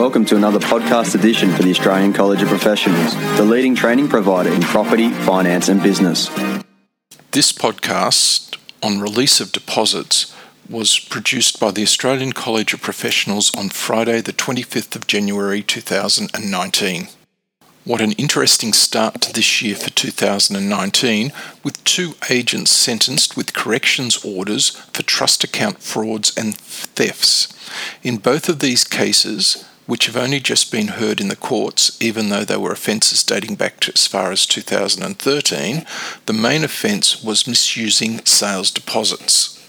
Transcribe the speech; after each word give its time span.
Welcome 0.00 0.24
to 0.24 0.36
another 0.36 0.60
podcast 0.60 1.14
edition 1.14 1.50
for 1.50 1.62
the 1.62 1.72
Australian 1.72 2.14
College 2.14 2.40
of 2.40 2.48
Professionals, 2.48 3.14
the 3.36 3.44
leading 3.44 3.74
training 3.74 4.08
provider 4.08 4.50
in 4.50 4.62
property, 4.62 5.10
finance, 5.10 5.68
and 5.68 5.82
business. 5.82 6.28
This 7.32 7.52
podcast 7.52 8.56
on 8.82 9.00
release 9.00 9.40
of 9.40 9.52
deposits 9.52 10.34
was 10.70 10.98
produced 10.98 11.60
by 11.60 11.70
the 11.70 11.82
Australian 11.82 12.32
College 12.32 12.72
of 12.72 12.80
Professionals 12.80 13.54
on 13.54 13.68
Friday, 13.68 14.22
the 14.22 14.32
25th 14.32 14.96
of 14.96 15.06
January 15.06 15.62
2019. 15.62 17.08
What 17.84 18.00
an 18.00 18.12
interesting 18.12 18.72
start 18.72 19.20
to 19.20 19.32
this 19.34 19.60
year 19.60 19.76
for 19.76 19.90
2019, 19.90 21.30
with 21.62 21.84
two 21.84 22.14
agents 22.30 22.70
sentenced 22.70 23.36
with 23.36 23.52
corrections 23.52 24.24
orders 24.24 24.70
for 24.70 25.02
trust 25.02 25.44
account 25.44 25.82
frauds 25.82 26.34
and 26.38 26.56
thefts. 26.56 27.54
In 28.02 28.16
both 28.16 28.48
of 28.48 28.60
these 28.60 28.84
cases, 28.84 29.66
which 29.90 30.06
have 30.06 30.16
only 30.16 30.38
just 30.38 30.70
been 30.70 30.86
heard 30.86 31.20
in 31.20 31.26
the 31.26 31.34
courts, 31.34 32.00
even 32.00 32.28
though 32.28 32.44
they 32.44 32.56
were 32.56 32.70
offences 32.70 33.24
dating 33.24 33.56
back 33.56 33.88
as 33.88 34.06
far 34.06 34.30
as 34.30 34.46
2013, 34.46 35.84
the 36.26 36.32
main 36.32 36.62
offence 36.62 37.24
was 37.24 37.48
misusing 37.48 38.24
sales 38.24 38.70
deposits. 38.70 39.60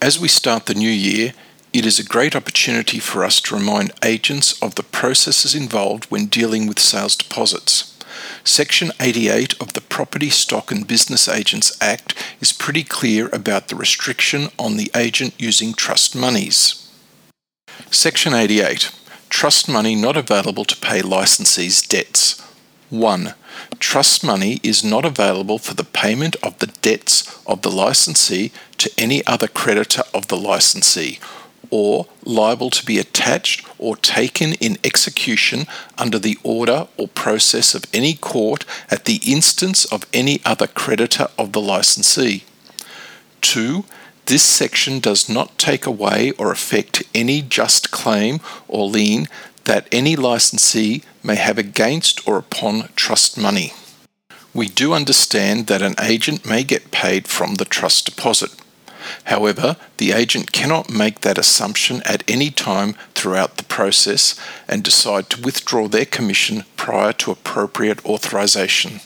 As 0.00 0.20
we 0.20 0.28
start 0.28 0.66
the 0.66 0.74
new 0.74 0.88
year, 0.88 1.32
it 1.72 1.84
is 1.84 1.98
a 1.98 2.04
great 2.04 2.36
opportunity 2.36 3.00
for 3.00 3.24
us 3.24 3.40
to 3.40 3.56
remind 3.56 3.90
agents 4.04 4.52
of 4.62 4.76
the 4.76 4.84
processes 4.84 5.52
involved 5.52 6.04
when 6.12 6.26
dealing 6.26 6.68
with 6.68 6.78
sales 6.78 7.16
deposits. 7.16 7.98
Section 8.44 8.92
88 9.00 9.60
of 9.60 9.72
the 9.72 9.80
Property 9.80 10.30
Stock 10.30 10.70
and 10.70 10.86
Business 10.86 11.26
Agents 11.26 11.76
Act 11.80 12.14
is 12.40 12.52
pretty 12.52 12.84
clear 12.84 13.28
about 13.32 13.66
the 13.66 13.74
restriction 13.74 14.50
on 14.60 14.76
the 14.76 14.92
agent 14.94 15.34
using 15.38 15.74
trust 15.74 16.14
monies. 16.14 16.88
Section 17.90 18.32
88 18.32 18.92
Trust 19.36 19.68
money 19.68 19.96
not 19.96 20.16
available 20.16 20.64
to 20.64 20.76
pay 20.76 21.02
licensees' 21.02 21.86
debts. 21.86 22.40
1. 22.90 23.34
Trust 23.80 24.22
money 24.22 24.60
is 24.62 24.84
not 24.84 25.04
available 25.04 25.58
for 25.58 25.74
the 25.74 25.82
payment 25.82 26.36
of 26.40 26.56
the 26.60 26.68
debts 26.68 27.42
of 27.44 27.62
the 27.62 27.70
licensee 27.70 28.52
to 28.78 28.92
any 28.96 29.26
other 29.26 29.48
creditor 29.48 30.04
of 30.14 30.28
the 30.28 30.36
licensee, 30.36 31.18
or 31.68 32.06
liable 32.22 32.70
to 32.70 32.86
be 32.86 33.00
attached 33.00 33.66
or 33.76 33.96
taken 33.96 34.52
in 34.60 34.78
execution 34.84 35.66
under 35.98 36.20
the 36.20 36.38
order 36.44 36.86
or 36.96 37.08
process 37.08 37.74
of 37.74 37.86
any 37.92 38.14
court 38.14 38.64
at 38.88 39.04
the 39.04 39.20
instance 39.26 39.84
of 39.86 40.06
any 40.14 40.40
other 40.44 40.68
creditor 40.68 41.26
of 41.36 41.50
the 41.50 41.60
licensee. 41.60 42.44
2. 43.40 43.84
This 44.26 44.42
section 44.42 45.00
does 45.00 45.28
not 45.28 45.58
take 45.58 45.86
away 45.86 46.32
or 46.38 46.50
affect 46.50 47.02
any 47.14 47.42
just 47.42 47.90
claim 47.90 48.40
or 48.68 48.86
lien 48.86 49.28
that 49.64 49.86
any 49.92 50.16
licensee 50.16 51.02
may 51.22 51.36
have 51.36 51.58
against 51.58 52.26
or 52.26 52.38
upon 52.38 52.88
trust 52.96 53.38
money. 53.38 53.72
We 54.54 54.68
do 54.68 54.92
understand 54.92 55.66
that 55.66 55.82
an 55.82 55.96
agent 56.00 56.46
may 56.46 56.64
get 56.64 56.90
paid 56.90 57.28
from 57.28 57.56
the 57.56 57.64
trust 57.64 58.06
deposit. 58.06 58.50
However, 59.24 59.76
the 59.98 60.12
agent 60.12 60.52
cannot 60.52 60.88
make 60.88 61.20
that 61.20 61.38
assumption 61.38 62.02
at 62.04 62.24
any 62.28 62.50
time 62.50 62.94
throughout 63.14 63.56
the 63.56 63.64
process 63.64 64.38
and 64.66 64.82
decide 64.82 65.28
to 65.30 65.42
withdraw 65.42 65.88
their 65.88 66.06
commission 66.06 66.64
prior 66.76 67.12
to 67.14 67.30
appropriate 67.30 68.04
authorization. 68.06 69.00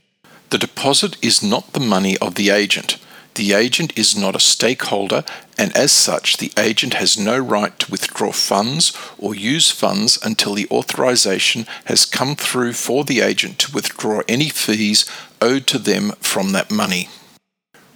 The 0.51 0.59
deposit 0.59 1.17
is 1.23 1.43
not 1.43 1.73
the 1.73 1.81
money 1.81 2.17
of 2.19 2.37
the 2.37 2.51
agent. 2.51 2.99
The 3.39 3.53
agent 3.53 3.97
is 3.97 4.17
not 4.17 4.35
a 4.35 4.41
stakeholder, 4.41 5.23
and 5.57 5.71
as 5.77 5.93
such, 5.93 6.39
the 6.39 6.51
agent 6.59 6.95
has 6.95 7.17
no 7.17 7.39
right 7.39 7.79
to 7.79 7.89
withdraw 7.89 8.33
funds 8.33 8.93
or 9.17 9.33
use 9.33 9.71
funds 9.71 10.19
until 10.25 10.55
the 10.55 10.67
authorization 10.73 11.65
has 11.85 12.05
come 12.05 12.35
through 12.35 12.73
for 12.73 13.05
the 13.05 13.21
agent 13.21 13.61
to 13.61 13.73
withdraw 13.73 14.23
any 14.27 14.49
fees 14.49 15.07
owed 15.41 15.69
to 15.69 15.79
them 15.79 16.15
from 16.19 16.51
that 16.51 16.73
money. 16.73 17.11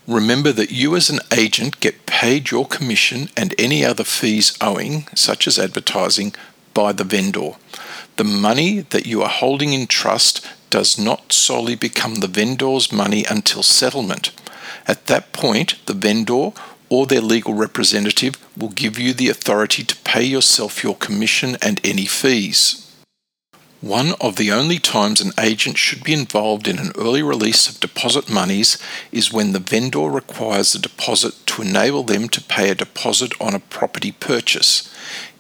Remember 0.06 0.52
that 0.52 0.70
you, 0.70 0.94
as 0.94 1.10
an 1.10 1.18
agent, 1.36 1.80
get 1.80 2.06
paid 2.06 2.52
your 2.52 2.68
commission 2.68 3.28
and 3.36 3.52
any 3.58 3.84
other 3.84 4.04
fees 4.04 4.56
owing, 4.60 5.08
such 5.16 5.48
as 5.48 5.58
advertising, 5.58 6.36
by 6.72 6.92
the 6.92 7.02
vendor. 7.02 7.54
The 8.14 8.22
money 8.22 8.82
that 8.90 9.06
you 9.06 9.22
are 9.22 9.28
holding 9.28 9.72
in 9.72 9.88
trust 9.88 10.46
does 10.70 10.96
not 10.96 11.32
solely 11.32 11.74
become 11.74 12.20
the 12.20 12.28
vendor's 12.28 12.92
money 12.92 13.24
until 13.28 13.64
settlement. 13.64 14.30
At 14.86 15.06
that 15.06 15.32
point, 15.32 15.84
the 15.86 15.94
vendor 15.94 16.50
or 16.88 17.06
their 17.06 17.20
legal 17.20 17.54
representative 17.54 18.36
will 18.56 18.68
give 18.68 18.98
you 18.98 19.14
the 19.14 19.30
authority 19.30 19.82
to 19.82 19.96
pay 20.04 20.22
yourself 20.22 20.84
your 20.84 20.94
commission 20.94 21.56
and 21.62 21.80
any 21.84 22.04
fees. 22.04 22.82
One 23.80 24.12
of 24.20 24.36
the 24.36 24.52
only 24.52 24.78
times 24.78 25.20
an 25.20 25.32
agent 25.40 25.76
should 25.76 26.04
be 26.04 26.12
involved 26.12 26.68
in 26.68 26.78
an 26.78 26.92
early 26.96 27.22
release 27.22 27.68
of 27.68 27.80
deposit 27.80 28.30
monies 28.30 28.78
is 29.10 29.32
when 29.32 29.52
the 29.52 29.58
vendor 29.58 30.08
requires 30.08 30.74
a 30.74 30.78
deposit 30.78 31.34
to 31.46 31.62
enable 31.62 32.04
them 32.04 32.28
to 32.28 32.40
pay 32.40 32.70
a 32.70 32.76
deposit 32.76 33.32
on 33.40 33.54
a 33.54 33.58
property 33.58 34.12
purchase. 34.12 34.94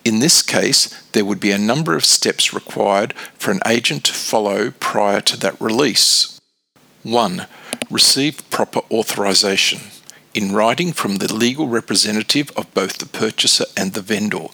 In 0.04 0.18
this 0.18 0.42
case, 0.42 0.88
there 1.12 1.24
would 1.24 1.38
be 1.38 1.52
a 1.52 1.58
number 1.58 1.94
of 1.94 2.04
steps 2.04 2.52
required 2.52 3.12
for 3.38 3.52
an 3.52 3.60
agent 3.64 4.04
to 4.06 4.12
follow 4.12 4.72
prior 4.72 5.20
to 5.20 5.36
that 5.36 5.60
release. 5.60 6.40
1 7.04 7.46
receive 7.92 8.48
proper 8.50 8.80
authorization 8.90 9.80
in 10.34 10.54
writing 10.54 10.92
from 10.92 11.16
the 11.16 11.32
legal 11.32 11.68
representative 11.68 12.50
of 12.56 12.72
both 12.74 12.98
the 12.98 13.06
purchaser 13.06 13.66
and 13.76 13.92
the 13.92 14.00
vendor. 14.00 14.48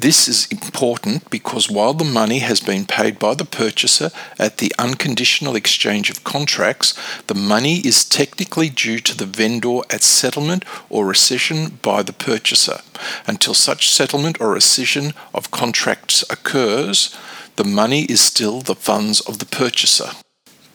This 0.00 0.28
is 0.28 0.46
important 0.50 1.28
because 1.28 1.70
while 1.70 1.92
the 1.92 2.06
money 2.06 2.38
has 2.38 2.60
been 2.60 2.86
paid 2.86 3.18
by 3.18 3.34
the 3.34 3.44
purchaser 3.44 4.10
at 4.38 4.56
the 4.56 4.72
unconditional 4.78 5.56
exchange 5.56 6.08
of 6.08 6.24
contracts, 6.24 6.94
the 7.26 7.34
money 7.34 7.80
is 7.80 8.08
technically 8.08 8.70
due 8.70 9.00
to 9.00 9.14
the 9.14 9.26
vendor 9.26 9.80
at 9.90 10.02
settlement 10.02 10.64
or 10.88 11.04
rescission 11.04 11.82
by 11.82 12.02
the 12.02 12.14
purchaser. 12.14 12.80
Until 13.26 13.52
such 13.52 13.90
settlement 13.90 14.40
or 14.40 14.54
rescission 14.54 15.12
of 15.34 15.50
contracts 15.50 16.24
occurs, 16.30 17.14
the 17.56 17.64
money 17.64 18.04
is 18.04 18.22
still 18.22 18.62
the 18.62 18.74
funds 18.74 19.20
of 19.20 19.38
the 19.38 19.44
purchaser. 19.44 20.12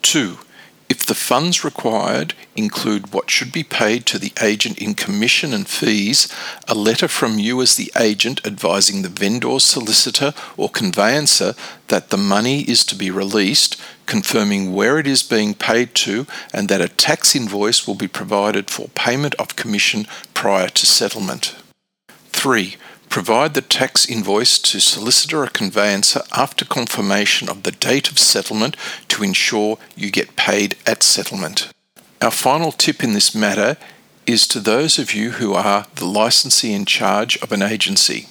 2. 0.04 0.38
If 0.88 1.04
the 1.04 1.16
funds 1.16 1.64
required 1.64 2.36
include 2.56 3.12
what 3.12 3.32
should 3.32 3.52
be 3.52 3.64
paid 3.64 4.06
to 4.06 4.20
the 4.20 4.34
agent 4.42 4.78
in 4.78 4.94
commission 4.94 5.52
and 5.52 5.68
fees, 5.68 6.32
a 6.68 6.76
letter 6.76 7.08
from 7.08 7.40
you 7.40 7.60
as 7.62 7.76
the 7.76 7.92
agent 7.98 8.46
advising 8.46 9.02
the 9.02 9.10
vendor, 9.10 9.60
solicitor, 9.60 10.34
or 10.58 10.70
conveyancer 10.70 11.56
that 11.88 12.10
the 12.10 12.18
money 12.18 12.62
is 12.62 12.86
to 12.86 12.96
be 12.96 13.10
released, 13.10 13.82
confirming 14.06 14.74
where 14.74 15.00
it 15.00 15.08
is 15.08 15.24
being 15.24 15.56
paid 15.56 15.96
to, 15.96 16.28
and 16.54 16.70
that 16.70 16.82
a 16.82 16.90
tax 16.90 17.36
invoice 17.36 17.88
will 17.88 17.96
be 17.96 18.08
provided 18.08 18.70
for 18.70 18.88
payment 18.90 19.34
of 19.36 19.56
commission 19.56 20.06
prior 20.36 20.70
to 20.70 20.86
settlement. 20.86 21.56
3. 22.28 22.76
Provide 23.16 23.54
the 23.54 23.62
tax 23.62 24.10
invoice 24.10 24.60
to 24.60 24.82
solicitor 24.82 25.42
or 25.42 25.48
conveyancer 25.48 26.20
after 26.34 26.66
confirmation 26.66 27.48
of 27.48 27.64
the 27.64 27.72
date 27.72 28.12
of 28.12 28.20
settlement 28.20 28.76
to 29.08 29.24
ensure 29.24 29.78
you 29.96 30.12
get 30.12 30.36
paid 30.36 30.76
at 30.86 31.02
settlement. 31.02 31.70
Our 32.22 32.30
final 32.30 32.74
tip 32.74 33.06
in 33.06 33.14
this 33.14 33.34
matter 33.34 33.78
is 34.28 34.46
to 34.50 34.60
those 34.60 35.00
of 35.00 35.14
you 35.14 35.32
who 35.32 35.54
are 35.54 35.86
the 35.96 36.04
licensee 36.04 36.74
in 36.74 36.84
charge 36.84 37.38
of 37.38 37.54
an 37.54 37.62
agency. 37.62 38.28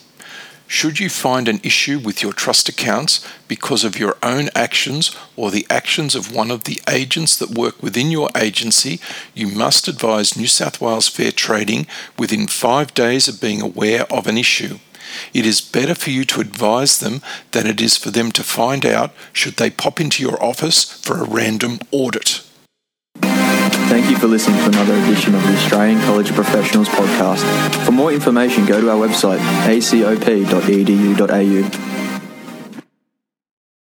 Should 0.66 0.98
you 0.98 1.10
find 1.10 1.46
an 1.46 1.60
issue 1.62 1.98
with 1.98 2.22
your 2.22 2.32
trust 2.32 2.68
accounts 2.68 3.26
because 3.48 3.84
of 3.84 3.98
your 3.98 4.16
own 4.22 4.48
actions 4.54 5.14
or 5.36 5.50
the 5.50 5.66
actions 5.68 6.14
of 6.14 6.34
one 6.34 6.50
of 6.50 6.64
the 6.64 6.80
agents 6.88 7.36
that 7.36 7.50
work 7.50 7.82
within 7.82 8.10
your 8.10 8.30
agency, 8.34 8.98
you 9.34 9.48
must 9.48 9.88
advise 9.88 10.36
New 10.36 10.46
South 10.46 10.80
Wales 10.80 11.08
Fair 11.08 11.32
Trading 11.32 11.86
within 12.18 12.46
five 12.46 12.94
days 12.94 13.28
of 13.28 13.40
being 13.40 13.60
aware 13.60 14.04
of 14.12 14.26
an 14.26 14.38
issue. 14.38 14.78
It 15.32 15.46
is 15.46 15.60
better 15.60 15.94
for 15.94 16.10
you 16.10 16.24
to 16.24 16.40
advise 16.40 16.98
them 16.98 17.20
than 17.52 17.66
it 17.66 17.80
is 17.80 17.96
for 17.96 18.10
them 18.10 18.32
to 18.32 18.42
find 18.42 18.84
out 18.86 19.12
should 19.32 19.56
they 19.56 19.70
pop 19.70 20.00
into 20.00 20.22
your 20.22 20.42
office 20.42 20.82
for 20.84 21.18
a 21.18 21.28
random 21.28 21.78
audit. 21.90 22.42
Thank 23.88 24.10
you 24.10 24.16
for 24.16 24.26
listening 24.26 24.58
to 24.58 24.66
another 24.66 24.94
edition 25.04 25.34
of 25.34 25.42
the 25.42 25.54
Australian 25.54 26.00
College 26.00 26.30
of 26.30 26.36
Professionals 26.36 26.88
podcast. 26.88 27.44
For 27.84 27.92
more 27.92 28.12
information, 28.12 28.66
go 28.66 28.80
to 28.80 28.90
our 28.90 28.96
website 28.96 29.38
acop.edu.au. 29.66 31.93